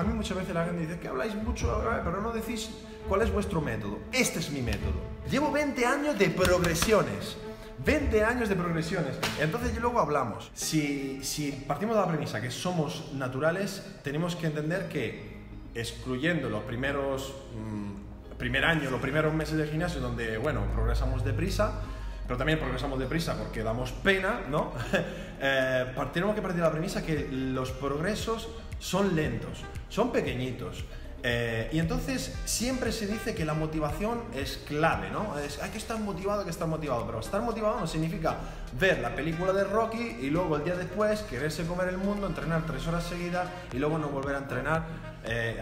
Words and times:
A 0.00 0.02
mí 0.02 0.14
muchas 0.14 0.38
veces 0.38 0.54
la 0.54 0.64
gente 0.64 0.80
dice 0.80 0.98
que 0.98 1.08
habláis 1.08 1.34
mucho, 1.34 1.78
pero 2.02 2.22
no 2.22 2.32
decís 2.32 2.70
cuál 3.06 3.20
es 3.20 3.30
vuestro 3.30 3.60
método. 3.60 3.98
Este 4.12 4.38
es 4.38 4.50
mi 4.50 4.62
método. 4.62 4.94
Llevo 5.30 5.52
20 5.52 5.84
años 5.84 6.18
de 6.18 6.30
progresiones. 6.30 7.36
20 7.84 8.24
años 8.24 8.48
de 8.48 8.56
progresiones. 8.56 9.18
Entonces 9.38 9.78
luego 9.78 10.00
hablamos. 10.00 10.50
Si, 10.54 11.22
si 11.22 11.52
partimos 11.52 11.96
de 11.96 12.00
la 12.00 12.08
premisa 12.08 12.40
que 12.40 12.50
somos 12.50 13.12
naturales, 13.12 13.84
tenemos 14.02 14.36
que 14.36 14.46
entender 14.46 14.88
que 14.88 15.38
excluyendo 15.74 16.48
los 16.48 16.62
primeros... 16.62 17.34
mm, 17.54 18.38
primer 18.38 18.64
año, 18.64 18.88
los 18.88 19.02
primeros 19.02 19.34
meses 19.34 19.58
de 19.58 19.66
gimnasio 19.66 20.00
donde, 20.00 20.38
bueno, 20.38 20.62
progresamos 20.72 21.22
deprisa, 21.26 21.82
pero 22.26 22.38
también 22.38 22.58
progresamos 22.58 22.98
deprisa 22.98 23.36
porque 23.36 23.62
damos 23.62 23.92
pena, 23.92 24.40
¿no? 24.48 24.72
eh, 25.42 25.92
tenemos 26.14 26.34
que 26.34 26.40
partir 26.40 26.62
de 26.62 26.66
la 26.66 26.72
premisa 26.72 27.04
que 27.04 27.28
los 27.30 27.70
progresos 27.72 28.48
son 28.80 29.14
lentos, 29.14 29.60
son 29.88 30.10
pequeñitos. 30.10 30.84
Eh, 31.22 31.68
y 31.72 31.78
entonces 31.78 32.34
siempre 32.46 32.92
se 32.92 33.06
dice 33.06 33.34
que 33.34 33.44
la 33.44 33.52
motivación 33.52 34.22
es 34.34 34.56
clave, 34.66 35.10
¿no? 35.10 35.38
Es, 35.38 35.62
hay 35.62 35.70
que 35.70 35.76
estar 35.76 36.00
motivado, 36.00 36.40
hay 36.40 36.46
que 36.46 36.50
estar 36.50 36.66
motivado, 36.66 37.04
pero 37.04 37.20
estar 37.20 37.42
motivado 37.42 37.78
no 37.78 37.86
significa 37.86 38.38
ver 38.78 39.00
la 39.00 39.14
película 39.14 39.52
de 39.52 39.64
Rocky 39.64 40.16
y 40.22 40.30
luego 40.30 40.56
el 40.56 40.64
día 40.64 40.76
después 40.76 41.20
quererse 41.20 41.66
comer 41.66 41.88
el 41.88 41.98
mundo, 41.98 42.26
entrenar 42.26 42.64
tres 42.66 42.86
horas 42.86 43.04
seguidas 43.04 43.46
y 43.72 43.78
luego 43.78 43.98
no 43.98 44.08
volver 44.08 44.34
a 44.34 44.38
entrenar 44.38 44.86
eh, 45.24 45.60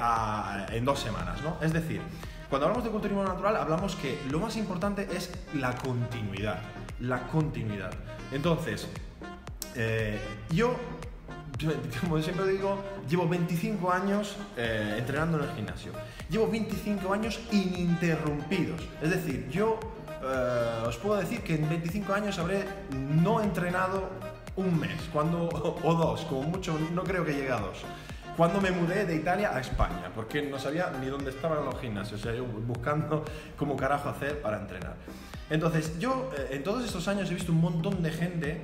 en 0.70 0.84
dos 0.84 1.00
semanas, 1.00 1.42
¿no? 1.42 1.58
Es 1.60 1.72
decir, 1.72 2.00
cuando 2.48 2.66
hablamos 2.66 2.84
de 2.84 2.90
culturismo 2.90 3.24
natural 3.24 3.56
hablamos 3.56 3.94
que 3.96 4.18
lo 4.30 4.38
más 4.38 4.56
importante 4.56 5.08
es 5.12 5.30
la 5.54 5.74
continuidad, 5.74 6.60
la 7.00 7.26
continuidad. 7.26 7.90
Entonces, 8.32 8.88
eh, 9.74 10.18
yo, 10.50 10.76
yo, 11.58 11.70
como 12.00 12.20
siempre 12.20 12.46
digo, 12.48 12.82
llevo 13.08 13.28
25 13.28 13.90
años 13.90 14.36
eh, 14.56 14.96
entrenando 14.98 15.38
en 15.38 15.44
el 15.44 15.56
gimnasio. 15.56 15.92
Llevo 16.30 16.48
25 16.48 17.12
años 17.12 17.40
ininterrumpidos. 17.52 18.82
Es 19.02 19.10
decir, 19.10 19.48
yo 19.50 19.78
eh, 20.22 20.84
os 20.86 20.96
puedo 20.96 21.20
decir 21.20 21.42
que 21.42 21.54
en 21.54 21.68
25 21.68 22.12
años 22.12 22.38
habré 22.38 22.64
no 22.90 23.40
entrenado 23.40 24.08
un 24.56 24.78
mes, 24.78 25.08
cuando, 25.12 25.48
o 25.82 25.94
dos, 25.94 26.22
como 26.22 26.42
mucho, 26.42 26.78
no 26.92 27.04
creo 27.04 27.24
que 27.24 27.32
llegue 27.32 27.52
a 27.52 27.60
dos. 27.60 27.84
Cuando 28.36 28.60
me 28.60 28.70
mudé 28.70 29.04
de 29.04 29.16
Italia 29.16 29.50
a 29.52 29.60
España, 29.60 30.12
porque 30.14 30.42
no 30.42 30.60
sabía 30.60 30.92
ni 31.00 31.06
dónde 31.06 31.30
estaban 31.30 31.64
los 31.64 31.80
gimnasios, 31.80 32.20
o 32.20 32.22
sea, 32.22 32.34
yo 32.34 32.44
buscando 32.44 33.24
cómo 33.56 33.76
carajo 33.76 34.08
hacer 34.08 34.40
para 34.40 34.58
entrenar. 34.58 34.94
Entonces, 35.50 35.98
yo 35.98 36.30
eh, 36.36 36.50
en 36.52 36.62
todos 36.62 36.84
estos 36.84 37.08
años 37.08 37.30
he 37.30 37.34
visto 37.34 37.52
un 37.52 37.60
montón 37.60 38.02
de 38.02 38.10
gente 38.10 38.60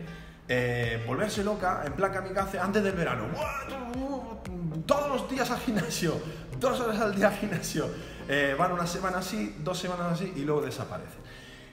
eh, 0.46 1.02
volverse 1.06 1.42
loca 1.42 1.82
en 1.86 1.94
plan 1.94 2.12
kamikaze 2.12 2.58
antes 2.58 2.82
del 2.82 2.92
verano. 2.92 3.28
¡Buah! 3.32 4.84
Todos 4.86 5.08
los 5.08 5.30
días 5.30 5.50
al 5.50 5.58
gimnasio, 5.60 6.20
dos 6.60 6.78
horas 6.80 7.00
al 7.00 7.14
día 7.14 7.28
al 7.28 7.34
gimnasio. 7.34 7.88
Eh, 8.28 8.54
van 8.58 8.72
una 8.72 8.86
semana 8.86 9.18
así, 9.18 9.56
dos 9.60 9.78
semanas 9.78 10.12
así 10.12 10.32
y 10.36 10.40
luego 10.40 10.60
desaparecen. 10.60 11.20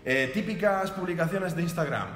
Eh, 0.05 0.31
típicas 0.33 0.91
publicaciones 0.91 1.55
de 1.55 1.63
Instagram. 1.63 2.07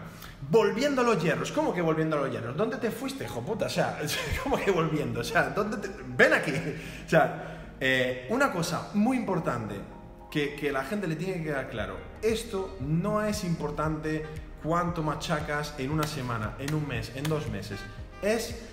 Volviendo 0.49 1.01
a 1.01 1.03
los 1.03 1.21
hierros. 1.21 1.51
¿Cómo 1.51 1.73
que 1.73 1.81
volviendo 1.81 2.17
a 2.17 2.21
los 2.21 2.31
hierros? 2.31 2.55
¿Dónde 2.55 2.77
te 2.77 2.89
fuiste, 2.89 3.25
hijo 3.25 3.41
puta? 3.41 3.65
O 3.65 3.69
sea, 3.69 3.99
¿cómo 4.43 4.57
que 4.57 4.71
volviendo? 4.71 5.19
O 5.19 5.23
sea, 5.23 5.49
¿dónde 5.49 5.77
te... 5.77 5.89
Ven 6.07 6.33
aquí. 6.33 6.53
Una 8.29 8.51
cosa 8.51 8.91
muy 8.93 9.17
importante 9.17 9.75
que, 10.31 10.55
que 10.55 10.71
la 10.71 10.85
gente 10.85 11.07
le 11.07 11.17
tiene 11.17 11.35
que 11.35 11.43
quedar 11.43 11.69
claro. 11.69 11.97
Esto 12.21 12.77
no 12.79 13.21
es 13.21 13.43
importante 13.43 14.25
cuánto 14.65 15.03
machacas 15.03 15.75
en 15.77 15.91
una 15.91 16.07
semana, 16.07 16.55
en 16.57 16.73
un 16.73 16.87
mes, 16.87 17.11
en 17.15 17.23
dos 17.23 17.47
meses. 17.49 17.79
Es 18.21 18.63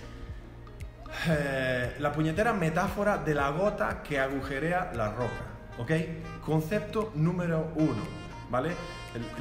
eh, 1.28 1.94
la 1.98 2.12
puñetera 2.12 2.54
metáfora 2.54 3.18
de 3.18 3.34
la 3.34 3.50
gota 3.50 4.02
que 4.02 4.18
agujerea 4.18 4.92
la 4.94 5.10
roca. 5.10 5.44
¿Ok? 5.78 5.90
Concepto 6.44 7.12
número 7.14 7.72
uno. 7.76 8.22
¿Vale? 8.50 8.74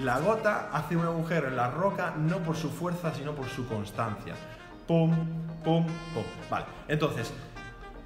La 0.03 0.19
gota 0.19 0.69
hace 0.71 0.95
un 0.95 1.05
agujero 1.05 1.47
en 1.47 1.55
la 1.55 1.69
roca 1.69 2.13
no 2.17 2.39
por 2.39 2.55
su 2.55 2.69
fuerza, 2.69 3.13
sino 3.13 3.33
por 3.33 3.47
su 3.47 3.67
constancia. 3.67 4.35
Pum, 4.87 5.11
pum, 5.63 5.85
pum. 6.13 6.23
Vale. 6.49 6.65
Entonces, 6.87 7.31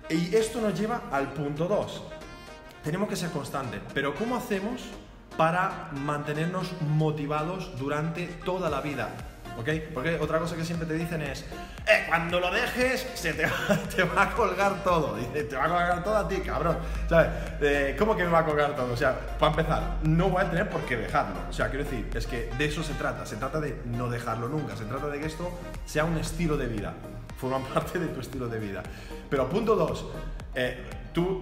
y 0.10 0.36
esto 0.36 0.62
nos 0.62 0.80
lleva 0.80 1.04
al 1.12 1.34
punto 1.34 1.68
2. 1.68 2.04
Tenemos 2.84 3.10
que 3.10 3.16
ser 3.16 3.32
constantes. 3.32 3.82
Pero 3.94 4.14
¿cómo 4.14 4.36
hacemos 4.36 4.84
para 5.38 5.90
mantenernos 5.92 6.72
motivados 6.82 7.78
durante 7.78 8.28
toda 8.28 8.70
la 8.70 8.82
vida? 8.82 9.10
¿Ok? 9.58 9.70
Porque 9.94 10.18
otra 10.20 10.40
cosa 10.40 10.56
que 10.56 10.66
siempre 10.66 10.88
te 10.88 10.96
dicen 10.96 11.22
es, 11.22 11.46
eh, 11.88 12.06
cuando 12.08 12.40
lo 12.40 12.52
dejes, 12.52 13.08
se 13.14 13.34
te 13.34 13.46
va, 13.46 14.22
a 14.24 14.32
colgar 14.32 14.84
todo. 14.84 15.16
Dice, 15.16 15.46
te 15.46 15.56
va 15.56 15.66
a 15.66 15.70
colgar 15.70 16.04
todo 16.04 16.18
a 16.18 16.28
ti, 16.28 16.38
cabrón. 16.38 16.78
¿Sabes? 17.08 17.96
¿Cómo 17.98 18.16
que 18.18 18.26
me 18.26 18.32
va 18.32 18.40
a 18.40 18.46
colgar 18.46 18.76
todo? 18.76 18.92
O 18.92 18.98
sea, 18.98 19.18
para 19.40 19.52
empezar, 19.52 19.98
no 20.04 20.30
voy 20.30 20.44
a 20.44 20.50
tener 20.50 20.70
por 20.70 20.82
qué 20.82 20.98
dejarlo. 20.98 21.38
O 21.50 21.54
sea, 21.54 21.70
quiero 21.70 21.86
decir, 21.86 22.10
es 22.14 22.28
que 22.28 22.50
de 22.58 22.66
eso 22.66 22.84
se 22.84 22.94
trata. 22.96 23.26
Se 23.26 23.38
trata 23.38 23.62
de 23.62 23.82
no 23.86 24.10
dejarlo 24.10 24.50
nunca. 24.50 24.76
Se 24.76 24.86
trata 24.86 25.08
de 25.08 25.20
que 25.20 25.28
esto 25.28 25.50
sea 25.86 26.04
un 26.04 26.18
estilo 26.18 26.58
de 26.58 26.68
vida. 26.68 26.94
Forman 27.38 27.64
parte 27.74 27.98
de 27.98 28.08
tu 28.08 28.20
estilo 28.20 28.50
de 28.50 28.60
vida. 28.60 28.84
Pero 29.30 29.48
punto 29.50 29.76
dos, 29.76 30.06
eh, 30.54 30.84
tú 31.14 31.42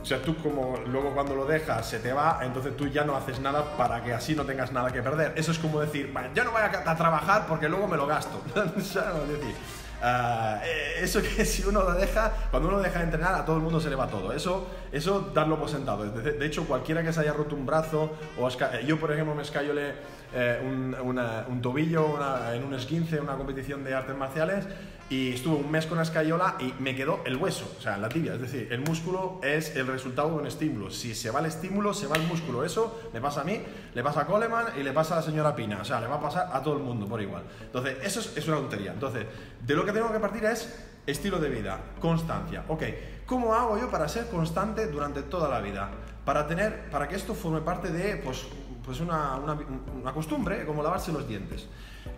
o 0.00 0.04
sea, 0.04 0.22
tú 0.22 0.36
como 0.36 0.78
luego 0.86 1.12
cuando 1.12 1.34
lo 1.34 1.44
dejas 1.44 1.88
se 1.88 1.98
te 1.98 2.12
va, 2.12 2.40
entonces 2.42 2.76
tú 2.76 2.86
ya 2.88 3.04
no 3.04 3.16
haces 3.16 3.40
nada 3.40 3.76
para 3.76 4.02
que 4.02 4.12
así 4.12 4.34
no 4.34 4.44
tengas 4.44 4.72
nada 4.72 4.90
que 4.90 5.02
perder. 5.02 5.32
Eso 5.36 5.52
es 5.52 5.58
como 5.58 5.80
decir, 5.80 6.12
"Vale, 6.12 6.30
yo 6.34 6.44
no 6.44 6.52
voy 6.52 6.62
a, 6.62 6.96
trabajar 6.96 7.46
porque 7.46 7.68
luego 7.68 7.86
me 7.86 7.96
lo 7.96 8.06
gasto. 8.06 8.40
Ah, 10.04 10.60
eh, 10.64 10.96
eso 11.02 11.22
que 11.22 11.44
si 11.44 11.62
uno 11.62 11.84
lo 11.84 11.92
deja, 11.92 12.32
cuando 12.50 12.68
uno 12.68 12.80
deja 12.80 12.98
de 12.98 13.04
entrenar, 13.04 13.34
a 13.36 13.44
todo 13.44 13.56
el 13.56 13.62
mundo 13.62 13.80
se 13.80 13.88
le 13.88 13.94
va 13.94 14.08
todo. 14.08 14.32
Eso, 14.32 14.66
eso 14.90 15.30
darlo 15.32 15.56
por 15.60 15.68
sentado. 15.68 16.04
De, 16.04 16.44
hecho, 16.44 16.66
cualquiera 16.66 17.04
que 17.04 17.12
se 17.12 17.20
haya 17.20 17.32
roto 17.32 17.54
un 17.54 17.64
brazo, 17.64 18.10
o 18.36 18.48
yo 18.84 18.98
por 18.98 19.12
ejemplo 19.12 19.34
me 19.36 19.42
escayolé 19.42 19.94
eh, 20.34 20.60
un, 20.62 21.62
tobillo 21.62 22.18
en 22.52 22.64
un 22.64 22.74
esguince, 22.74 23.20
una 23.20 23.36
competición 23.36 23.84
de 23.84 23.94
artes 23.94 24.16
marciales, 24.16 24.66
y 25.10 25.34
estuve 25.34 25.56
un 25.56 25.70
mes 25.70 25.84
con 25.84 25.98
la 25.98 26.04
escayola 26.04 26.56
y 26.58 26.72
me 26.78 26.96
quedó 26.96 27.20
el 27.26 27.36
hueso, 27.36 27.70
o 27.78 27.82
sea, 27.82 27.98
la 27.98 28.08
tibia. 28.08 28.34
Es 28.34 28.40
decir, 28.40 28.68
el 28.70 28.80
músculo 28.80 29.40
es 29.42 29.76
el 29.76 29.86
resultado 29.86 30.30
de 30.30 30.36
un 30.36 30.46
estímulo. 30.46 30.90
Si 30.90 31.14
se 31.14 31.30
va 31.30 31.40
el 31.40 31.46
estímulo, 31.46 31.92
se 31.92 32.06
va 32.06 32.16
el 32.16 32.22
músculo. 32.22 32.64
Eso 32.64 33.10
me 33.12 33.20
pasa 33.20 33.42
a 33.42 33.44
mí, 33.44 33.60
le 33.92 34.02
pasa 34.02 34.22
a 34.22 34.26
Coleman 34.26 34.68
y 34.80 34.82
le 34.82 34.92
pasa 34.92 35.14
a 35.14 35.16
la 35.18 35.22
señora 35.22 35.54
Pina. 35.54 35.80
O 35.82 35.84
sea, 35.84 36.00
le 36.00 36.06
va 36.06 36.14
a 36.14 36.20
pasar 36.20 36.48
a 36.50 36.62
todo 36.62 36.78
el 36.78 36.82
mundo 36.82 37.06
por 37.06 37.20
igual. 37.20 37.42
Entonces, 37.60 37.98
eso 38.02 38.20
es, 38.20 38.38
es 38.38 38.48
una 38.48 38.56
tontería. 38.56 38.92
Entonces, 38.92 39.26
de 39.60 39.74
lo 39.74 39.84
que 39.84 39.92
tengo 39.92 40.10
que 40.10 40.18
partir 40.18 40.46
es 40.46 40.72
estilo 41.06 41.38
de 41.38 41.48
vida, 41.48 41.78
constancia. 42.00 42.64
Ok, 42.68 42.84
¿cómo 43.26 43.54
hago 43.54 43.78
yo 43.78 43.90
para 43.90 44.08
ser 44.08 44.28
constante 44.28 44.86
durante 44.86 45.22
toda 45.22 45.48
la 45.48 45.60
vida? 45.60 45.90
Para 46.24 46.46
tener, 46.46 46.88
para 46.90 47.08
que 47.08 47.16
esto 47.16 47.34
forme 47.34 47.60
parte 47.60 47.90
de, 47.90 48.16
pues, 48.16 48.46
pues 48.84 49.00
una, 49.00 49.36
una, 49.36 49.58
una 50.00 50.12
costumbre, 50.12 50.64
como 50.66 50.82
lavarse 50.82 51.12
los 51.12 51.26
dientes. 51.26 51.66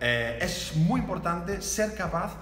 Eh, 0.01 0.39
es 0.41 0.77
muy 0.77 1.01
importante 1.01 1.61
ser 1.63 1.95
capaz 1.95 2.37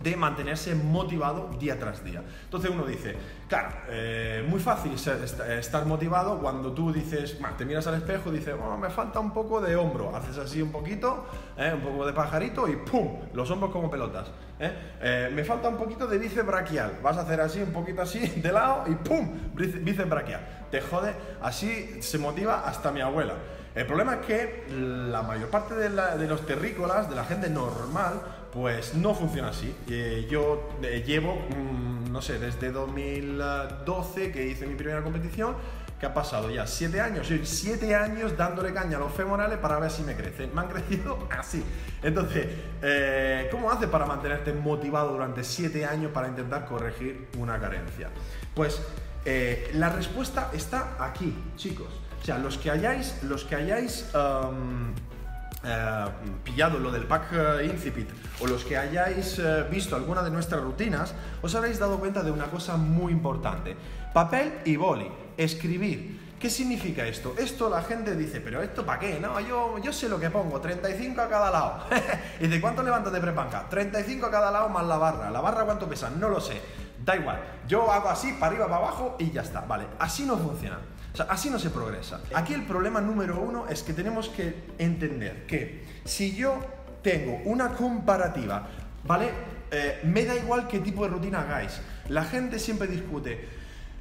de 0.00 0.14
mantenerse 0.14 0.74
motivado 0.74 1.48
día 1.58 1.78
tras 1.78 2.04
día. 2.04 2.22
Entonces 2.44 2.70
uno 2.70 2.84
dice, 2.84 3.16
claro, 3.48 3.70
eh, 3.88 4.44
muy 4.46 4.60
fácil 4.60 4.92
estar 4.92 5.86
motivado 5.86 6.38
cuando 6.38 6.72
tú 6.72 6.92
dices, 6.92 7.40
"Ma, 7.40 7.56
te 7.56 7.64
miras 7.64 7.86
al 7.86 7.94
espejo 7.94 8.28
y 8.32 8.38
dices, 8.38 8.54
"Oh, 8.62 8.76
me 8.76 8.90
falta 8.90 9.20
un 9.20 9.32
poco 9.32 9.60
de 9.60 9.74
hombro, 9.74 10.14
haces 10.14 10.36
así 10.38 10.60
un 10.60 10.70
poquito, 10.70 11.26
eh, 11.56 11.72
un 11.74 11.80
poco 11.80 12.06
de 12.06 12.12
pajarito 12.12 12.68
y 12.68 12.76
¡pum! 12.76 13.20
Los 13.32 13.50
hombros 13.50 13.72
como 13.72 13.90
pelotas. 13.90 14.30
¿eh? 14.60 14.72
Eh, 15.00 15.30
me 15.34 15.44
falta 15.44 15.68
un 15.68 15.76
poquito 15.78 16.06
de 16.06 16.18
bíceps 16.18 16.46
braquial, 16.46 16.98
vas 17.02 17.16
a 17.16 17.22
hacer 17.22 17.40
así, 17.40 17.60
un 17.62 17.72
poquito 17.72 18.02
así, 18.02 18.18
de 18.42 18.52
lado 18.52 18.84
y 18.90 18.94
¡pum! 18.96 19.30
Bíceps 19.54 20.08
braquial. 20.08 20.66
Te 20.70 20.80
jode, 20.82 21.14
así 21.40 22.02
se 22.02 22.18
motiva 22.18 22.66
hasta 22.66 22.92
mi 22.92 23.00
abuela. 23.00 23.34
El 23.74 23.86
problema 23.86 24.14
es 24.16 24.26
que 24.26 24.64
la 25.10 25.22
mayor 25.22 25.48
parte 25.50 25.74
de, 25.74 25.90
la- 25.90 26.16
de 26.16 26.26
los 26.26 26.44
terrícolas, 26.46 27.08
de 27.10 27.16
la 27.16 27.24
gente 27.24 27.50
normal, 27.50 28.20
pues 28.56 28.94
no 28.94 29.14
funciona 29.14 29.50
así. 29.50 29.76
Eh, 29.86 30.26
yo 30.30 30.70
eh, 30.82 31.04
llevo, 31.06 31.34
mm, 31.34 32.10
no 32.10 32.22
sé, 32.22 32.38
desde 32.38 32.72
2012 32.72 34.32
que 34.32 34.46
hice 34.46 34.66
mi 34.66 34.74
primera 34.74 35.02
competición, 35.02 35.56
que 36.00 36.06
ha 36.06 36.14
pasado 36.14 36.50
ya 36.50 36.66
7 36.66 36.98
años, 37.02 37.26
sí, 37.26 37.38
7 37.44 37.94
años 37.94 38.34
dándole 38.34 38.72
caña 38.72 38.96
a 38.96 39.00
los 39.00 39.12
femorales 39.12 39.58
para 39.58 39.78
ver 39.78 39.90
si 39.90 40.02
me 40.04 40.16
crecen. 40.16 40.54
Me 40.54 40.62
han 40.62 40.68
crecido 40.72 41.18
así. 41.38 41.62
Entonces, 42.02 42.46
eh, 42.80 43.48
¿cómo 43.50 43.70
haces 43.70 43.90
para 43.90 44.06
mantenerte 44.06 44.54
motivado 44.54 45.12
durante 45.12 45.44
7 45.44 45.84
años 45.84 46.10
para 46.12 46.28
intentar 46.28 46.64
corregir 46.64 47.28
una 47.36 47.60
carencia? 47.60 48.08
Pues 48.54 48.80
la 49.74 49.90
respuesta 49.90 50.50
está 50.54 50.96
aquí, 50.98 51.36
chicos. 51.56 51.88
O 52.22 52.24
sea, 52.24 52.38
los 52.38 52.56
que 52.56 52.70
hayáis, 52.70 53.22
los 53.24 53.44
que 53.44 53.56
hayáis 53.56 54.06
eh, 55.66 56.04
pillado 56.44 56.78
lo 56.78 56.92
del 56.92 57.04
pack 57.04 57.32
eh, 57.32 57.66
incipit 57.66 58.08
o 58.40 58.46
los 58.46 58.64
que 58.64 58.76
hayáis 58.76 59.38
eh, 59.38 59.66
visto 59.70 59.96
alguna 59.96 60.22
de 60.22 60.30
nuestras 60.30 60.62
rutinas, 60.62 61.12
os 61.42 61.54
habréis 61.54 61.78
dado 61.78 61.98
cuenta 61.98 62.22
de 62.22 62.30
una 62.30 62.46
cosa 62.46 62.76
muy 62.76 63.12
importante. 63.12 63.76
Papel 64.14 64.60
y 64.64 64.76
boli, 64.76 65.10
escribir. 65.36 66.26
¿Qué 66.38 66.50
significa 66.50 67.04
esto? 67.06 67.34
Esto 67.38 67.70
la 67.70 67.82
gente 67.82 68.14
dice, 68.14 68.40
pero 68.40 68.62
¿esto 68.62 68.84
para 68.84 69.00
qué? 69.00 69.18
No, 69.18 69.40
yo, 69.40 69.78
yo 69.78 69.92
sé 69.92 70.08
lo 70.08 70.20
que 70.20 70.30
pongo, 70.30 70.60
35 70.60 71.20
a 71.20 71.28
cada 71.28 71.50
lado. 71.50 71.84
y 72.38 72.46
dice, 72.46 72.60
¿cuánto 72.60 72.82
levantas 72.82 73.12
de 73.12 73.20
prepanca? 73.20 73.66
35 73.68 74.26
a 74.26 74.30
cada 74.30 74.50
lado 74.50 74.68
más 74.68 74.86
la 74.86 74.98
barra. 74.98 75.30
¿La 75.30 75.40
barra 75.40 75.64
cuánto 75.64 75.88
pesa? 75.88 76.10
No 76.10 76.28
lo 76.28 76.40
sé. 76.40 76.60
Da 77.04 77.16
igual, 77.16 77.40
yo 77.66 77.90
hago 77.90 78.08
así, 78.08 78.32
para 78.34 78.52
arriba, 78.52 78.66
para 78.66 78.76
abajo 78.76 79.16
y 79.18 79.30
ya 79.30 79.42
está. 79.42 79.62
Vale, 79.62 79.86
así 79.98 80.24
no 80.24 80.36
funciona. 80.36 80.78
O 81.16 81.18
sea, 81.18 81.26
así 81.30 81.48
no 81.48 81.58
se 81.58 81.70
progresa. 81.70 82.20
Aquí 82.34 82.52
el 82.52 82.66
problema 82.66 83.00
número 83.00 83.40
uno 83.40 83.66
es 83.70 83.82
que 83.82 83.94
tenemos 83.94 84.28
que 84.28 84.54
entender 84.76 85.46
que 85.46 85.82
si 86.04 86.36
yo 86.36 86.58
tengo 87.02 87.40
una 87.46 87.70
comparativa, 87.70 88.68
¿vale? 89.02 89.30
Eh, 89.70 90.02
me 90.04 90.26
da 90.26 90.34
igual 90.36 90.68
qué 90.68 90.78
tipo 90.80 91.04
de 91.04 91.08
rutina 91.08 91.40
hagáis. 91.40 91.80
La 92.10 92.22
gente 92.24 92.58
siempre 92.58 92.86
discute. 92.86 93.48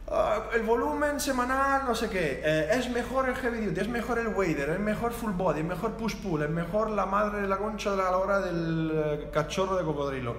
"Ah, 0.10 0.50
el 0.56 0.64
volumen 0.64 1.22
semanal, 1.22 1.84
no 1.88 1.96
sé 1.96 2.10
qué, 2.10 2.42
eh, 2.44 2.68
es 2.74 2.90
mejor 2.90 3.30
el 3.30 3.36
heavy 3.36 3.66
duty, 3.66 3.80
es 3.80 3.88
mejor 3.88 4.20
el 4.20 4.28
wader, 4.28 4.72
es 4.72 4.80
mejor 4.82 5.14
full 5.14 5.32
body, 5.32 5.62
es 5.62 5.66
mejor 5.66 5.94
push 5.94 6.18
pull, 6.18 6.44
es 6.44 6.50
mejor 6.50 6.90
la 6.90 7.06
madre, 7.06 7.48
la 7.48 7.56
concha 7.56 7.92
de 7.92 7.98
la 7.98 8.18
hora 8.18 8.42
del 8.42 8.92
eh, 8.94 9.30
cachorro 9.32 9.78
de 9.78 9.86
cocodrilo. 9.86 10.36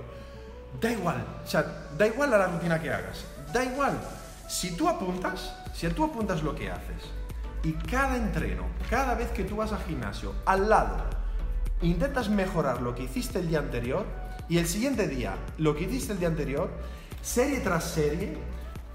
Da 0.79 0.91
igual, 0.91 1.25
o 1.43 1.47
sea, 1.47 1.65
da 1.97 2.07
igual 2.07 2.29
la 2.33 2.47
rutina 2.49 2.79
que 2.79 2.91
hagas, 2.93 3.25
da 3.51 3.65
igual. 3.65 3.99
Si 4.49 4.77
tú 4.77 4.89
apuntas, 4.89 5.55
si 5.75 5.89
tú 5.89 6.05
apuntas 6.05 6.43
lo 6.43 6.55
que 6.55 6.71
haces 6.71 7.03
y 7.65 7.73
cada 7.73 8.17
entreno, 8.17 8.65
cada 8.89 9.15
vez 9.15 9.31
que 9.31 9.45
tú 9.45 9.57
vas 9.57 9.73
al 9.73 9.83
gimnasio, 9.85 10.35
al 10.45 10.69
lado, 10.69 10.97
intentas 11.83 12.29
mejorar 12.29 12.81
lo 12.81 12.95
que 12.95 13.05
hiciste 13.05 13.41
el 13.41 13.49
día 13.49 13.59
anterior 13.59 14.07
y 14.49 14.59
el 14.59 14.67
siguiente 14.67 15.09
día 15.09 15.35
lo 15.59 15.75
que 15.75 15.85
hiciste 15.85 16.13
el 16.13 16.21
día 16.21 16.29
anterior, 16.29 16.71
serie 17.23 17.59
tras 17.59 17.85
serie, 17.85 18.39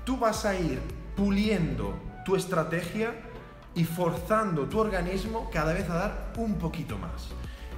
tú 0.05 0.17
vas 0.17 0.45
a 0.45 0.55
ir 0.55 0.79
puliendo 1.17 1.93
tu 2.23 2.35
estrategia 2.35 3.13
y 3.75 3.83
forzando 3.83 4.67
tu 4.67 4.79
organismo 4.79 5.49
cada 5.51 5.73
vez 5.73 5.89
a 5.89 5.95
dar 5.95 6.33
un 6.37 6.55
poquito 6.55 6.97
más. 6.97 7.29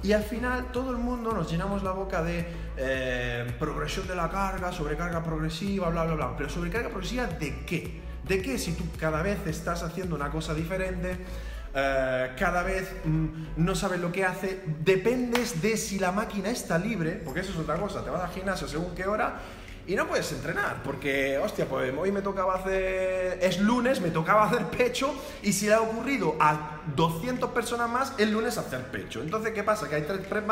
Y 0.04 0.12
al 0.12 0.22
final 0.22 0.70
todo 0.70 0.90
el 0.90 0.98
mundo 0.98 1.32
nos 1.32 1.50
llenamos 1.50 1.82
la 1.82 1.90
boca 1.90 2.22
de 2.22 2.46
eh, 2.76 3.52
progresión 3.58 4.06
de 4.06 4.14
la 4.14 4.30
carga, 4.30 4.70
sobrecarga 4.70 5.24
progresiva, 5.24 5.88
bla, 5.88 6.04
bla, 6.04 6.14
bla. 6.14 6.36
Pero 6.36 6.50
sobrecarga 6.50 6.90
progresiva 6.90 7.26
de 7.26 7.64
qué? 7.64 8.02
¿De 8.22 8.40
qué 8.42 8.58
si 8.58 8.74
tú 8.74 8.84
cada 9.00 9.22
vez 9.22 9.46
estás 9.46 9.82
haciendo 9.82 10.14
una 10.14 10.30
cosa 10.30 10.54
diferente? 10.54 11.18
eh, 11.74 12.30
cada 12.38 12.62
vez 12.62 12.94
mm, 13.04 13.26
no 13.56 13.74
sabes 13.74 14.00
lo 14.00 14.12
que 14.12 14.24
hace, 14.24 14.62
dependes 14.84 15.60
de 15.60 15.76
si 15.76 15.98
la 15.98 16.12
máquina 16.12 16.50
está 16.50 16.78
libre, 16.78 17.20
porque 17.24 17.40
eso 17.40 17.50
es 17.50 17.58
otra 17.58 17.76
cosa, 17.76 18.04
te 18.04 18.10
vas 18.10 18.22
al 18.22 18.30
gimnasio 18.30 18.68
según 18.68 18.94
qué 18.94 19.06
hora 19.06 19.40
y 19.86 19.96
no 19.96 20.06
puedes 20.06 20.32
entrenar, 20.32 20.82
porque, 20.82 21.36
hostia, 21.38 21.66
pues 21.66 21.92
hoy 21.96 22.10
me 22.10 22.22
tocaba 22.22 22.54
hacer, 22.54 23.38
es 23.42 23.60
lunes, 23.60 24.00
me 24.00 24.10
tocaba 24.10 24.44
hacer 24.44 24.64
pecho 24.66 25.14
y 25.42 25.52
si 25.52 25.66
le 25.66 25.74
ha 25.74 25.80
ocurrido 25.82 26.36
a 26.40 26.80
200 26.96 27.50
personas 27.50 27.90
más, 27.90 28.14
el 28.16 28.30
lunes 28.30 28.56
hacer 28.56 28.82
pecho. 28.90 29.20
Entonces, 29.20 29.52
¿qué 29.52 29.62
pasa? 29.62 29.88
Que 29.88 29.96
hay 29.96 30.02
tres 30.02 30.20
press 30.20 30.44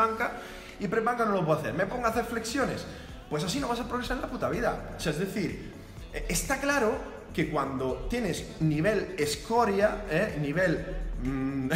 y 0.79 0.87
press 0.87 1.03
no 1.03 1.31
lo 1.31 1.45
puedo 1.45 1.59
hacer. 1.59 1.73
¿Me 1.73 1.85
pongo 1.85 2.05
a 2.05 2.09
hacer 2.09 2.25
flexiones? 2.25 2.85
Pues 3.29 3.43
así 3.43 3.59
no 3.59 3.67
vas 3.67 3.79
a 3.79 3.87
progresar 3.87 4.17
en 4.17 4.21
la 4.21 4.27
puta 4.27 4.49
vida. 4.49 4.93
O 4.95 4.99
sea, 4.99 5.11
es 5.11 5.19
decir, 5.19 5.73
eh, 6.13 6.25
está 6.29 6.59
claro 6.59 6.95
que 7.33 7.49
cuando 7.49 8.07
tienes 8.09 8.61
nivel 8.61 9.15
escoria, 9.17 10.05
¿eh? 10.09 10.37
nivel 10.39 10.85
mm, 11.23 11.69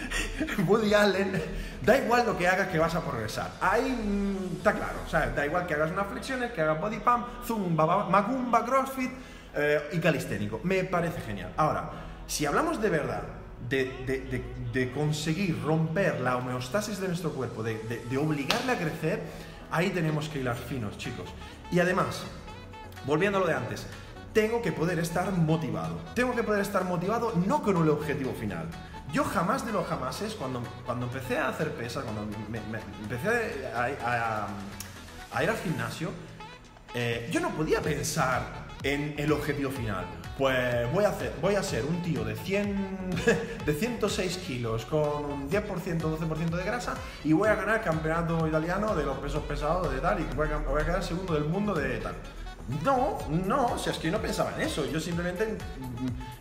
Woody 0.66 0.94
Allen, 0.94 1.32
da 1.82 1.98
igual 1.98 2.24
lo 2.26 2.36
que 2.38 2.48
hagas 2.48 2.68
que 2.68 2.78
vas 2.78 2.94
a 2.94 3.00
progresar. 3.02 3.50
Ahí 3.60 3.90
mm, 3.90 4.56
está 4.58 4.72
claro, 4.72 4.98
sea, 5.08 5.28
da 5.28 5.44
igual 5.46 5.66
que 5.66 5.74
hagas 5.74 5.90
unas 5.90 6.06
flexiones, 6.06 6.52
que 6.52 6.60
hagas 6.62 6.80
body 6.80 6.98
pump, 6.98 7.26
zumba, 7.46 7.84
ba- 7.84 8.08
macumba, 8.08 8.64
crossfit 8.64 9.10
eh, 9.54 9.80
y 9.92 9.98
calisténico. 9.98 10.60
Me 10.64 10.84
parece 10.84 11.20
genial. 11.20 11.52
Ahora, 11.56 11.90
si 12.26 12.46
hablamos 12.46 12.80
de 12.80 12.88
verdad 12.90 13.22
de, 13.68 14.90
conseguir 14.94 15.62
romper 15.62 16.20
la 16.20 16.36
homeostasis 16.36 16.98
de 17.00 17.08
nuestro 17.08 17.32
cuerpo, 17.32 17.62
de- 17.62 17.78
de 18.08 18.16
obligarle 18.18 18.72
a 18.72 18.78
crecer, 18.78 19.20
ahí 19.70 19.90
tenemos 19.90 20.28
que 20.28 20.40
hilar 20.40 20.56
finos, 20.56 20.96
chicos. 20.98 21.28
Y 21.70 21.78
además, 21.80 22.22
volviendo 23.06 23.38
a 23.38 23.40
lo 23.42 23.46
de 23.46 23.54
antes, 23.54 23.86
tengo 24.34 24.60
que 24.60 24.72
poder 24.72 24.98
estar 24.98 25.30
motivado. 25.32 25.98
Tengo 26.14 26.34
que 26.34 26.42
poder 26.42 26.60
estar 26.60 26.84
motivado 26.84 27.32
no 27.46 27.62
con 27.62 27.76
un 27.76 27.88
objetivo 27.88 28.32
final. 28.34 28.66
Yo 29.12 29.24
jamás 29.24 29.64
de 29.64 29.72
los 29.72 29.86
jamases, 29.86 30.34
cuando, 30.34 30.60
cuando 30.84 31.06
empecé 31.06 31.38
a 31.38 31.48
hacer 31.48 31.70
pesas, 31.72 32.02
cuando 32.04 32.26
me, 32.50 32.60
me- 32.60 32.80
empecé 33.00 33.68
a, 33.74 33.84
a- 34.04 34.48
a 35.32 35.42
ir 35.44 35.48
al 35.50 35.56
gimnasio, 35.58 36.10
eh, 36.94 37.28
yo 37.32 37.40
no 37.40 37.50
podía 37.50 37.80
pensar 37.80 38.42
en 38.82 39.14
el 39.16 39.32
objetivo 39.32 39.70
final. 39.70 40.04
Pues 40.36 40.92
voy 40.92 41.04
a, 41.04 41.10
hacer, 41.10 41.32
voy 41.40 41.54
a 41.54 41.62
ser 41.62 41.84
un 41.84 42.02
tío 42.02 42.24
de, 42.24 42.34
100, 42.34 43.10
de 43.66 43.72
106 43.72 44.38
kilos 44.38 44.84
con 44.84 45.24
un 45.26 45.48
10%, 45.48 45.64
12% 46.00 46.50
de 46.50 46.64
grasa 46.64 46.94
y 47.22 47.32
voy 47.32 47.48
a 47.48 47.54
ganar 47.54 47.82
campeonato 47.84 48.48
italiano 48.48 48.96
de 48.96 49.04
los 49.04 49.16
pesos 49.18 49.44
pesados 49.44 49.92
de 49.92 50.00
tal 50.00 50.18
y 50.20 50.24
voy 50.34 50.48
a, 50.50 50.56
voy 50.58 50.82
a 50.82 50.84
quedar 50.84 51.04
segundo 51.04 51.34
del 51.34 51.44
mundo 51.44 51.72
de 51.72 51.98
tal. 51.98 52.14
No, 52.82 53.18
no, 53.28 53.78
si 53.78 53.90
es 53.90 53.98
que 53.98 54.06
yo 54.06 54.12
no 54.12 54.22
pensaba 54.22 54.54
en 54.56 54.62
eso, 54.62 54.86
yo 54.90 54.98
simplemente 54.98 55.58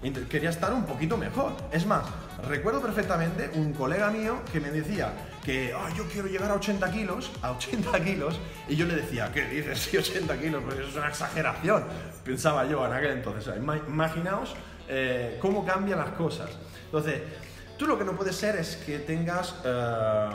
mm, 0.02 0.24
quería 0.30 0.52
estar 0.52 0.74
un 0.74 0.86
poquito 0.86 1.18
mejor. 1.18 1.54
Es 1.72 1.86
más, 1.86 2.06
recuerdo 2.48 2.82
perfectamente 2.82 3.52
un 3.56 3.74
colega 3.74 4.10
mío 4.10 4.40
que 4.52 4.62
me 4.62 4.72
decía 4.72 5.12
que 5.44 5.74
"Ah, 5.76 5.90
yo 5.98 6.06
quiero 6.08 6.30
llegar 6.30 6.50
a 6.50 6.54
80 6.56 6.90
kilos, 6.92 7.30
a 7.42 7.52
80 7.52 8.00
kilos, 8.04 8.40
y 8.70 8.76
yo 8.78 8.86
le 8.86 8.96
decía, 8.96 9.32
¿qué 9.34 9.46
dices? 9.50 9.80
Sí, 9.80 9.98
80 9.98 10.38
kilos, 10.40 10.64
pues 10.64 10.80
eso 10.80 10.88
es 10.90 10.96
una 10.96 11.10
exageración, 11.10 11.84
pensaba 12.24 12.66
yo 12.66 12.86
en 12.86 12.94
aquel 12.94 13.12
entonces. 13.12 13.54
Imaginaos 13.58 14.56
eh, 14.88 15.38
cómo 15.42 15.66
cambian 15.66 16.00
las 16.00 16.12
cosas. 16.12 16.50
Entonces, 16.86 17.22
tú 17.78 17.86
lo 17.86 17.98
que 17.98 18.06
no 18.06 18.14
puedes 18.14 18.36
ser 18.36 18.56
es 18.56 18.78
que 18.78 19.00
tengas... 19.00 19.56
eh, 19.66 20.30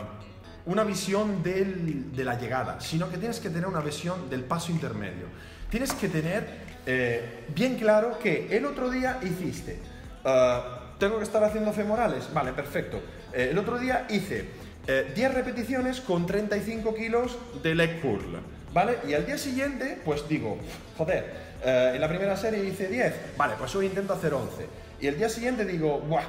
una 0.67 0.85
visión 0.85 1.43
de 1.43 2.23
la 2.23 2.39
llegada, 2.39 2.79
sino 2.79 3.09
que 3.09 3.17
tienes 3.17 3.41
que 3.41 3.49
tener 3.49 3.67
una 3.67 3.81
visión 3.81 4.29
del 4.29 4.45
paso 4.45 4.71
intermedio. 4.71 5.25
Tienes 5.71 5.93
que 5.93 6.09
tener 6.09 6.47
eh, 6.87 7.45
bien 7.55 7.77
claro 7.77 8.19
que 8.19 8.57
el 8.57 8.65
otro 8.65 8.91
día 8.91 9.19
hiciste, 9.23 9.79
eh, 10.25 10.61
tengo 10.99 11.19
que 11.19 11.25
estar 11.25 11.43
haciendo 11.45 11.73
femorales, 11.73 12.29
vale, 12.33 12.53
perfecto. 12.53 13.01
Eh, 13.33 13.49
el 13.51 13.59
otro 13.59 13.79
día 13.79 14.07
hice 14.11 14.47
eh, 14.87 15.13
10 15.15 15.35
repeticiones 15.35 16.01
con 16.01 16.27
35 16.27 16.95
kilos 16.95 17.39
de 17.63 17.75
leg 17.75 18.01
curl, 18.01 18.41
¿vale? 18.73 18.99
Y 19.07 19.15
al 19.15 19.27
día 19.27 19.39
siguiente, 19.39 19.99
pues 20.05 20.29
digo, 20.29 20.59
joder, 20.97 21.49
eh, 21.65 21.93
en 21.95 22.01
la 22.01 22.09
primera 22.09 22.37
serie 22.37 22.65
hice 22.65 22.89
10, 22.89 23.37
vale, 23.37 23.55
pues 23.59 23.75
hoy 23.77 23.87
intento 23.87 24.13
hacer 24.13 24.35
11. 24.35 24.67
Y 25.01 25.07
el 25.07 25.17
día 25.17 25.29
siguiente 25.29 25.65
digo, 25.65 26.01
Buah, 26.01 26.25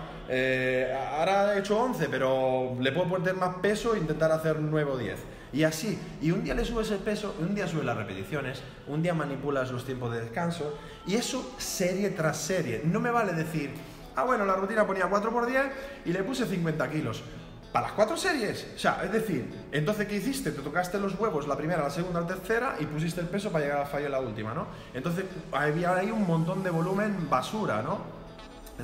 ahora 1.18 1.56
he 1.56 1.60
hecho 1.60 1.80
11, 1.80 2.08
pero 2.10 2.78
le 2.80 2.92
puedo 2.92 3.10
poner 3.10 3.34
más 3.34 3.56
peso 3.56 3.96
e 3.96 3.98
intentar 3.98 4.32
hacer 4.32 4.60
nuevo 4.60 4.96
10. 4.96 5.18
Y 5.52 5.64
así, 5.64 5.98
y 6.22 6.32
un 6.32 6.44
día 6.44 6.54
le 6.54 6.64
subes 6.64 6.92
el 6.92 7.00
peso, 7.00 7.36
un 7.40 7.56
día 7.56 7.68
subes 7.68 7.86
las 7.86 7.98
repeticiones, 7.98 8.62
un 8.88 9.02
día 9.02 9.14
manipulas 9.14 9.72
los 9.72 9.84
tiempos 9.84 10.14
de 10.14 10.22
descanso, 10.22 10.78
y 11.08 11.16
eso 11.16 11.56
serie 11.58 12.12
tras 12.12 12.38
serie. 12.38 12.82
No 12.86 13.00
me 13.00 13.10
vale 13.10 13.34
decir, 13.34 13.72
ah, 14.16 14.24
bueno, 14.24 14.46
la 14.46 14.56
rutina 14.56 14.86
ponía 14.86 15.10
4x10 15.10 15.72
y 16.06 16.14
le 16.14 16.24
puse 16.24 16.46
50 16.46 16.90
kilos. 16.90 17.24
Para 17.72 17.88
las 17.88 17.96
cuatro 17.96 18.18
series. 18.18 18.68
O 18.76 18.80
sea, 18.80 19.02
es 19.04 19.12
decir, 19.12 19.48
entonces, 19.72 20.08
¿qué 20.08 20.16
hiciste? 20.16 20.52
Te 20.52 20.62
tocaste 20.62 21.00
los 21.00 21.20
huevos 21.20 21.48
la 21.48 21.56
primera, 21.56 21.84
la 21.84 21.92
segunda, 21.92 22.22
la 22.22 22.28
tercera 22.28 22.76
y 22.80 22.86
pusiste 22.86 23.22
el 23.22 23.28
peso 23.28 23.52
para 23.52 23.66
llegar 23.66 23.82
al 23.82 23.88
fallo 23.88 24.08
en 24.08 24.12
la 24.12 24.20
última, 24.20 24.56
¿no? 24.56 24.68
Entonces, 24.94 25.26
había 25.52 25.96
ahí 25.96 26.10
un 26.10 26.26
montón 26.26 26.64
de 26.64 26.72
volumen 26.72 27.30
basura, 27.30 27.84
¿no? 27.84 28.00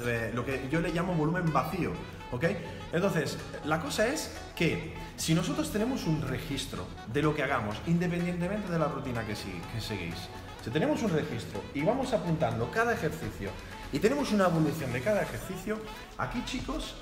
Eh, 0.06 0.32
lo 0.36 0.46
que 0.46 0.68
yo 0.70 0.82
le 0.82 0.90
llamo 0.90 1.16
volumen 1.16 1.52
vacío, 1.52 1.94
¿ok? 2.32 2.46
Entonces, 2.94 3.38
la 3.66 3.82
cosa 3.82 4.08
es 4.08 4.32
que 4.56 4.94
si 5.18 5.34
nosotros 5.34 5.72
tenemos 5.72 6.06
un 6.06 6.22
registro 6.22 6.86
de 7.12 7.22
lo 7.22 7.36
que 7.36 7.44
hagamos, 7.44 7.78
independientemente 7.88 8.72
de 8.72 8.80
la 8.80 8.88
rutina 8.88 9.22
que, 9.22 9.34
que 9.34 9.82
seguís, 9.82 10.16
si 10.64 10.72
tenemos 10.72 11.02
un 11.04 11.12
registro 11.12 11.62
y 11.74 11.82
vamos 11.82 12.12
apuntando 12.14 12.72
cada 12.72 12.94
ejercicio 12.94 13.52
y 13.92 14.00
tenemos 14.00 14.32
una 14.32 14.46
evolución 14.46 14.92
de 14.92 15.02
cada 15.02 15.22
ejercicio, 15.22 15.78
aquí 16.18 16.44
chicos, 16.46 16.96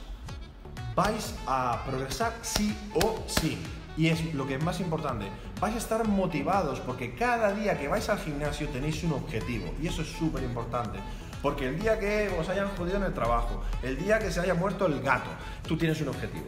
vais 0.96 1.34
a 1.48 1.84
progresar 1.86 2.34
sí 2.42 2.76
o 2.94 3.24
sí. 3.28 3.58
Y 3.96 4.08
es 4.08 4.34
lo 4.34 4.48
que 4.48 4.56
es 4.56 4.64
más 4.64 4.80
importante, 4.80 5.28
vais 5.62 5.76
a 5.76 5.78
estar 5.78 6.08
motivados 6.08 6.80
porque 6.80 7.14
cada 7.14 7.54
día 7.54 7.78
que 7.78 7.88
vais 7.88 8.10
al 8.10 8.20
gimnasio 8.20 8.68
tenéis 8.70 9.04
un 9.04 9.14
objetivo 9.14 9.72
y 9.82 9.88
eso 9.88 10.02
es 10.02 10.08
súper 10.08 10.44
importante. 10.44 11.00
Porque 11.44 11.68
el 11.68 11.78
día 11.78 12.00
que 12.00 12.30
os 12.40 12.48
hayan 12.48 12.70
jodido 12.70 12.98
en 12.98 13.04
el 13.04 13.14
trabajo, 13.14 13.62
el 13.84 13.98
día 13.98 14.18
que 14.18 14.32
se 14.32 14.40
haya 14.40 14.54
muerto 14.54 14.86
el 14.86 15.02
gato, 15.02 15.30
tú 15.68 15.78
tienes 15.78 16.00
un 16.00 16.08
objetivo. 16.08 16.46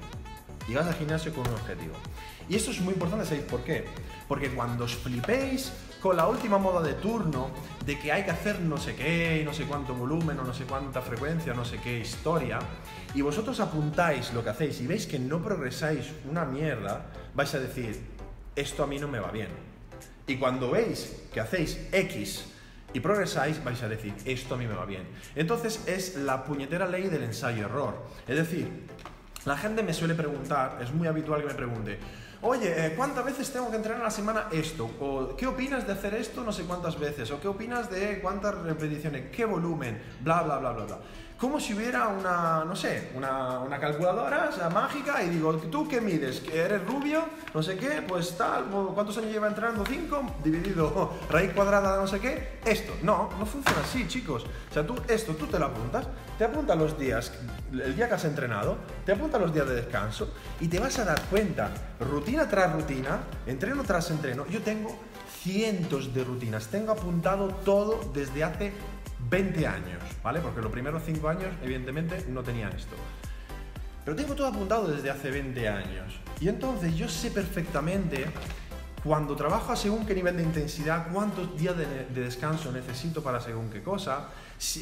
Y 0.69 0.73
vas 0.73 0.87
al 0.87 0.95
gimnasio 0.95 1.33
con 1.33 1.45
un 1.45 1.53
objetivo. 1.53 1.93
Y 2.47 2.55
esto 2.55 2.71
es 2.71 2.79
muy 2.79 2.93
importante, 2.93 3.25
¿sabéis 3.25 3.43
por 3.43 3.61
qué? 3.65 3.85
Porque 4.27 4.49
cuando 4.51 4.85
os 4.85 4.95
flipéis 4.95 5.73
con 6.01 6.15
la 6.15 6.27
última 6.27 6.57
moda 6.59 6.81
de 6.81 6.93
turno, 6.93 7.49
de 7.85 7.99
que 7.99 8.13
hay 8.13 8.23
que 8.23 8.31
hacer 8.31 8.61
no 8.61 8.77
sé 8.77 8.95
qué, 8.95 9.41
no 9.43 9.53
sé 9.53 9.65
cuánto 9.65 9.93
volumen, 9.93 10.39
o 10.39 10.43
no 10.45 10.53
sé 10.53 10.63
cuánta 10.63 11.01
frecuencia, 11.01 11.53
no 11.53 11.65
sé 11.65 11.77
qué 11.79 11.99
historia, 11.99 12.59
y 13.13 13.21
vosotros 13.21 13.59
apuntáis 13.59 14.33
lo 14.33 14.43
que 14.43 14.51
hacéis 14.51 14.79
y 14.79 14.87
veis 14.87 15.07
que 15.07 15.19
no 15.19 15.43
progresáis 15.43 16.13
una 16.29 16.45
mierda, 16.45 17.07
vais 17.33 17.53
a 17.53 17.59
decir, 17.59 18.01
esto 18.55 18.83
a 18.83 18.87
mí 18.87 18.97
no 18.97 19.09
me 19.09 19.19
va 19.19 19.31
bien. 19.31 19.49
Y 20.25 20.37
cuando 20.37 20.71
veis 20.71 21.23
que 21.33 21.41
hacéis 21.41 21.79
X 21.91 22.54
y 22.95 23.01
progresáis, 23.01 23.61
vais 23.61 23.83
a 23.83 23.89
decir, 23.89 24.13
esto 24.23 24.55
a 24.55 24.57
mí 24.57 24.65
me 24.65 24.73
va 24.73 24.85
bien. 24.85 25.03
Entonces 25.35 25.83
es 25.85 26.15
la 26.15 26.45
puñetera 26.45 26.87
ley 26.87 27.09
del 27.09 27.23
ensayo-error. 27.23 27.93
Es 28.25 28.37
decir, 28.37 28.69
la 29.43 29.57
gente 29.57 29.83
me 29.83 29.93
suele 29.93 30.15
preguntar, 30.15 30.79
es 30.81 30.93
muy 30.93 31.05
habitual 31.05 31.41
que 31.41 31.47
me 31.47 31.53
pregunte, 31.53 31.99
oye, 32.41 32.85
eh, 32.85 32.93
¿cuántas 32.95 33.25
veces 33.25 33.51
tengo 33.51 33.69
que 33.69 33.75
entrenar 33.75 33.99
a 33.99 34.05
la 34.05 34.11
semana 34.11 34.47
esto? 34.49 34.89
O 35.01 35.35
¿qué 35.35 35.45
opinas 35.45 35.85
de 35.85 35.91
hacer 35.91 36.13
esto 36.13 36.45
no 36.45 36.53
sé 36.53 36.63
cuántas 36.63 36.97
veces? 36.97 37.29
O 37.31 37.41
¿qué 37.41 37.49
opinas 37.49 37.91
de 37.91 38.21
cuántas 38.21 38.55
repeticiones? 38.59 39.29
¿Qué 39.29 39.43
volumen? 39.43 40.01
Bla, 40.21 40.43
bla, 40.43 40.57
bla, 40.59 40.71
bla, 40.71 40.85
bla 40.85 40.97
como 41.39 41.59
si 41.59 41.73
hubiera 41.73 42.07
una, 42.07 42.63
no 42.63 42.75
sé, 42.75 43.11
una, 43.13 43.59
una 43.59 43.77
calculadora 43.77 44.49
mágica 44.73 45.21
y 45.21 45.29
digo, 45.29 45.53
¿tú 45.55 45.87
qué 45.87 45.99
mides? 45.99 46.39
¿Que 46.39 46.61
eres 46.61 46.85
rubio? 46.85 47.25
No 47.53 47.61
sé 47.61 47.77
qué, 47.77 48.01
pues 48.07 48.37
tal, 48.37 48.65
¿cuántos 48.93 49.17
años 49.17 49.31
lleva 49.31 49.47
entrenando? 49.47 49.83
¿Cinco? 49.85 50.23
Dividido 50.43 51.13
raíz 51.29 51.51
cuadrada 51.51 51.95
de 51.95 52.01
no 52.01 52.07
sé 52.07 52.19
qué. 52.19 52.59
Esto, 52.65 52.93
no, 53.03 53.29
no 53.37 53.45
funciona 53.45 53.81
así, 53.81 54.07
chicos. 54.07 54.45
O 54.45 54.73
sea, 54.73 54.87
tú 54.87 54.95
esto, 55.09 55.35
tú 55.35 55.45
te 55.47 55.59
lo 55.59 55.65
apuntas, 55.65 56.07
te 56.37 56.45
apuntas 56.45 56.77
los 56.77 56.97
días, 56.97 57.33
el 57.71 57.95
día 57.95 58.07
que 58.07 58.13
has 58.13 58.25
entrenado, 58.25 58.77
te 59.05 59.11
apuntas 59.11 59.41
los 59.41 59.53
días 59.53 59.67
de 59.67 59.75
descanso 59.75 60.33
y 60.61 60.69
te 60.69 60.79
vas 60.79 60.97
a 60.99 61.05
dar 61.05 61.21
cuenta, 61.23 61.69
rutina 61.99 62.47
tras 62.47 62.71
rutina, 62.71 63.19
entreno 63.45 63.83
tras 63.83 64.09
entreno, 64.09 64.45
yo 64.47 64.61
tengo 64.61 64.97
cientos 65.41 66.13
de 66.13 66.23
rutinas, 66.23 66.67
tengo 66.67 66.93
apuntado 66.93 67.49
todo 67.49 67.99
desde 68.13 68.43
hace 68.43 68.73
20 69.35 69.67
años, 69.67 70.01
¿vale? 70.23 70.39
Porque 70.39 70.61
los 70.61 70.71
primeros 70.71 71.03
5 71.05 71.27
años, 71.27 71.49
evidentemente, 71.61 72.25
no 72.29 72.41
tenía 72.41 72.69
esto. 72.69 72.95
Pero 74.05 74.15
tengo 74.15 74.33
todo 74.33 74.47
apuntado 74.47 74.87
desde 74.87 75.09
hace 75.09 75.29
20 75.29 75.67
años. 75.67 76.21
Y 76.39 76.47
entonces 76.47 76.95
yo 76.95 77.09
sé 77.09 77.31
perfectamente 77.31 78.27
cuando 79.03 79.35
trabajo 79.35 79.73
a 79.73 79.75
según 79.75 80.05
qué 80.05 80.15
nivel 80.15 80.37
de 80.37 80.43
intensidad, 80.43 81.09
cuántos 81.11 81.57
días 81.57 81.75
de, 81.75 82.05
descanso 82.13 82.71
necesito 82.71 83.21
para 83.21 83.41
según 83.41 83.69
qué 83.69 83.83
cosa, 83.83 84.29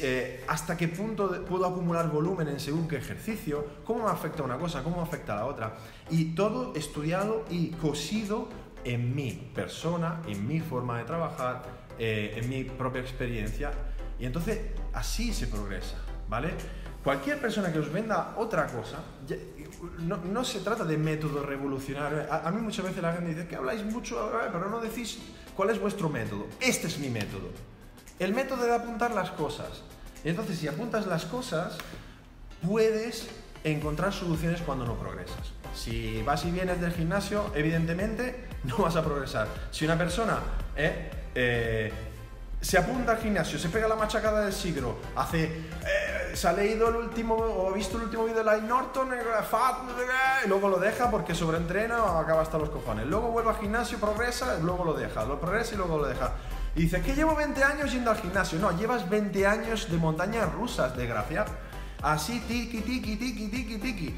eh, 0.00 0.44
hasta 0.46 0.76
qué 0.76 0.86
punto 0.86 1.44
puedo 1.44 1.66
acumular 1.66 2.08
volumen 2.08 2.46
en 2.46 2.60
según 2.60 2.86
qué 2.86 2.98
ejercicio, 2.98 3.66
cómo 3.84 4.04
me 4.04 4.10
afecta 4.10 4.44
una 4.44 4.56
cosa, 4.56 4.84
cómo 4.84 4.98
me 4.98 5.02
afecta 5.02 5.34
la 5.34 5.46
otra. 5.46 5.74
Y 6.10 6.36
todo 6.36 6.74
estudiado 6.76 7.44
y 7.50 7.70
cosido 7.70 8.48
en 8.84 9.16
mi 9.16 9.32
persona, 9.32 10.22
en 10.28 10.46
mi 10.46 10.60
forma 10.60 10.98
de 10.98 11.04
trabajar, 11.04 11.62
eh, 11.98 12.34
en 12.36 12.48
mi 12.48 12.62
propia 12.62 13.00
experiencia 13.00 13.72
y 14.24 14.26
entonces 14.26 14.58
así 14.94 15.34
se 15.34 15.48
progresa, 15.48 15.96
¿vale? 16.30 16.54
Cualquier 17.04 17.38
persona 17.38 17.70
que 17.70 17.78
os 17.78 17.92
venda 17.92 18.32
otra 18.38 18.66
cosa, 18.68 19.00
no, 19.98 20.44
se 20.44 20.60
trata 20.60 20.82
de 20.82 20.96
método 20.96 21.42
revolucionario. 21.42 22.32
A, 22.32 22.50
mí 22.50 22.62
muchas 22.62 22.86
veces 22.86 23.02
la 23.02 23.12
gente 23.12 23.34
dice 23.34 23.46
que 23.46 23.56
habláis 23.56 23.84
mucho, 23.84 24.32
pero 24.50 24.70
no 24.70 24.80
decís 24.80 25.18
cuál 25.54 25.68
es 25.68 25.78
vuestro 25.78 26.08
método. 26.08 26.46
Este 26.58 26.86
es 26.86 26.98
mi 26.98 27.10
método. 27.10 27.50
El 28.18 28.32
método 28.32 28.64
de 28.64 28.74
apuntar 28.74 29.14
las 29.14 29.30
cosas. 29.30 29.82
Y 30.24 30.30
entonces 30.30 30.58
si 30.58 30.68
apuntas 30.68 31.06
las 31.06 31.26
cosas, 31.26 31.76
puedes 32.66 33.28
encontrar 33.62 34.14
soluciones 34.14 34.62
cuando 34.62 34.86
no 34.86 34.94
progresas. 34.94 35.52
Si 35.74 36.22
vas 36.22 36.46
y 36.46 36.50
vienes 36.50 36.80
del 36.80 36.94
gimnasio, 36.94 37.52
evidentemente 37.54 38.46
no 38.64 38.78
vas 38.78 38.96
a 38.96 39.04
progresar. 39.04 39.48
Si 39.70 39.84
una 39.84 39.98
persona 39.98 40.38
eh, 40.76 41.10
eh 41.34 41.92
se 42.64 42.78
apunta 42.78 43.12
al 43.12 43.18
gimnasio, 43.18 43.58
se 43.58 43.68
pega 43.68 43.86
la 43.86 43.94
machacada 43.94 44.40
del 44.40 44.52
siglo, 44.52 44.96
hace. 45.16 45.44
Eh, 45.44 46.32
se 46.34 46.48
ha 46.48 46.52
leído 46.52 46.88
el 46.88 46.96
último, 46.96 47.34
o 47.34 47.70
ha 47.70 47.74
visto 47.74 47.98
el 47.98 48.04
último 48.04 48.24
vídeo 48.24 48.38
de 48.38 48.44
Light 48.44 48.64
Norton, 48.64 49.12
eh, 49.12 49.18
y 50.44 50.48
luego 50.48 50.68
lo 50.70 50.78
deja 50.78 51.10
porque 51.10 51.34
sobreentrena 51.34 52.02
o 52.02 52.18
acaba 52.18 52.40
hasta 52.40 52.58
los 52.58 52.70
cojones. 52.70 53.06
Luego 53.06 53.28
vuelve 53.28 53.50
al 53.50 53.58
gimnasio, 53.58 53.98
progresa, 53.98 54.58
luego 54.60 54.82
lo 54.84 54.94
deja, 54.94 55.24
lo 55.26 55.38
progresa 55.38 55.74
y 55.74 55.76
luego 55.76 55.98
lo 55.98 56.06
deja. 56.06 56.32
Y 56.74 56.84
dice, 56.84 57.02
que 57.02 57.14
llevo 57.14 57.36
20 57.36 57.62
años 57.62 57.92
yendo 57.92 58.10
al 58.10 58.16
gimnasio. 58.16 58.58
No, 58.58 58.76
llevas 58.76 59.08
20 59.08 59.46
años 59.46 59.90
de 59.90 59.98
montañas 59.98 60.50
rusas, 60.52 60.96
desgraciado. 60.96 61.52
Así, 62.02 62.40
tiki, 62.40 62.80
tiki, 62.80 63.16
tiki, 63.16 63.48
tiki, 63.48 63.78
tiki. 63.78 64.14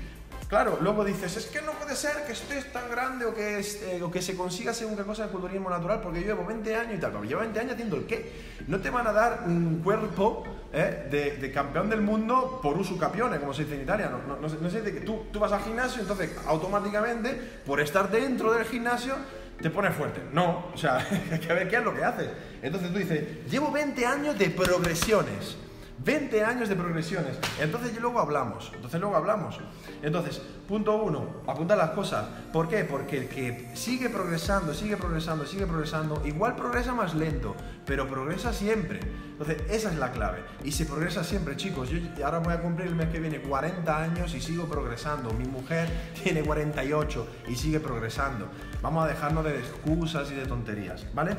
Claro, 0.48 0.78
luego 0.80 1.04
dices, 1.04 1.36
es 1.36 1.46
que 1.46 1.60
no 1.60 1.72
puede 1.72 1.96
ser 1.96 2.24
que 2.24 2.32
estés 2.32 2.72
tan 2.72 2.88
grande 2.88 3.24
o 3.24 3.34
que, 3.34 3.58
eh, 3.58 4.00
o 4.00 4.10
que 4.12 4.22
se 4.22 4.36
consiga 4.36 4.72
según 4.72 4.96
qué 4.96 5.02
cosa 5.02 5.24
de 5.24 5.30
culturismo 5.30 5.68
natural 5.68 6.00
porque 6.00 6.20
yo 6.20 6.26
llevo 6.28 6.46
20 6.46 6.76
años 6.76 6.94
y 6.94 7.00
tal. 7.00 7.12
Como 7.12 7.24
llevo 7.24 7.40
20 7.40 7.58
años 7.58 7.72
haciendo 7.72 7.96
el 7.96 8.06
qué. 8.06 8.32
No 8.68 8.78
te 8.78 8.90
van 8.90 9.08
a 9.08 9.12
dar 9.12 9.42
un 9.46 9.80
cuerpo 9.82 10.44
eh, 10.72 11.36
de, 11.40 11.50
campeón 11.50 11.90
del 11.90 12.00
mundo 12.00 12.60
por 12.62 12.78
uso 12.78 12.96
capione, 12.96 13.40
como 13.40 13.52
se 13.52 13.64
dice 13.64 13.74
en 13.74 13.82
Italia. 13.82 14.08
No, 14.08 14.36
no, 14.36 14.48
no, 14.48 14.70
que 14.70 15.00
tú, 15.00 15.26
tú 15.32 15.40
vas 15.40 15.50
al 15.50 15.62
gimnasio, 15.62 16.00
entonces 16.00 16.30
automáticamente, 16.46 17.32
por 17.66 17.80
estar 17.80 18.08
dentro 18.08 18.52
del 18.52 18.64
gimnasio, 18.66 19.16
te 19.60 19.68
pones 19.70 19.96
fuerte. 19.96 20.20
No, 20.32 20.66
o 20.72 20.76
sea, 20.76 20.98
hay 21.32 21.40
que 21.40 21.52
ver 21.52 21.68
qué 21.68 21.76
es 21.76 21.84
lo 21.84 21.92
que 21.92 22.04
haces. 22.04 22.28
Entonces 22.62 22.92
tú 22.92 22.98
dices, 22.98 23.50
llevo 23.50 23.72
20 23.72 24.06
años 24.06 24.38
de 24.38 24.50
progresiones. 24.50 25.56
20 25.98 26.44
años 26.44 26.68
de 26.68 26.76
progresiones. 26.76 27.38
Entonces 27.60 27.98
luego 28.00 28.20
hablamos. 28.20 28.70
Entonces 28.74 29.00
luego 29.00 29.16
hablamos. 29.16 29.58
Entonces, 30.02 30.40
punto 30.68 30.96
uno, 30.96 31.42
apuntar 31.46 31.78
las 31.78 31.90
cosas. 31.90 32.26
¿Por 32.52 32.68
qué? 32.68 32.84
Porque 32.84 33.18
el 33.18 33.28
que 33.28 33.70
sigue 33.74 34.10
progresando, 34.10 34.74
sigue 34.74 34.96
progresando, 34.96 35.46
sigue 35.46 35.66
progresando, 35.66 36.22
igual 36.24 36.54
progresa 36.56 36.94
más 36.94 37.14
lento, 37.14 37.54
pero 37.86 38.06
progresa 38.08 38.52
siempre. 38.52 39.00
Entonces, 39.32 39.62
esa 39.68 39.90
es 39.90 39.98
la 39.98 40.12
clave. 40.12 40.44
Y 40.64 40.72
se 40.72 40.86
progresa 40.86 41.22
siempre, 41.24 41.56
chicos. 41.56 41.90
Yo 41.90 41.98
ahora 42.24 42.38
voy 42.38 42.54
a 42.54 42.60
cumplir 42.60 42.88
el 42.88 42.94
mes 42.94 43.08
que 43.08 43.20
viene 43.20 43.40
40 43.40 44.02
años 44.02 44.34
y 44.34 44.40
sigo 44.40 44.64
progresando. 44.66 45.30
Mi 45.32 45.46
mujer 45.46 45.88
tiene 46.22 46.42
48 46.42 47.26
y 47.48 47.56
sigue 47.56 47.80
progresando. 47.80 48.48
Vamos 48.82 49.04
a 49.04 49.08
dejarnos 49.08 49.44
de 49.44 49.58
excusas 49.58 50.30
y 50.30 50.34
de 50.34 50.46
tonterías, 50.46 51.06
¿vale? 51.14 51.36